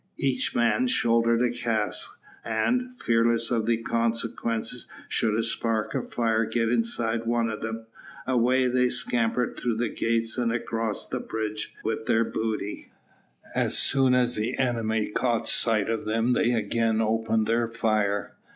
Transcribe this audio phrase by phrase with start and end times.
[0.17, 6.43] Each man shouldered a cask, and, fearless of the consequences should a spark of fire
[6.45, 7.85] get inside one of them,
[8.25, 12.91] away they scampered through the gates and across the bridge with their booty.
[13.53, 18.33] As soon as the enemy caught sight of them they again opened their fire.